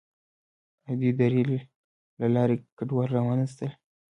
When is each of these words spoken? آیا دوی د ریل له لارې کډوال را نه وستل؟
آیا 0.87 0.95
دوی 0.99 1.11
د 1.19 1.21
ریل 1.31 1.51
له 2.19 2.27
لارې 2.35 2.55
کډوال 2.77 3.09
را 3.13 3.21
نه 3.39 3.43
وستل؟ 3.47 3.71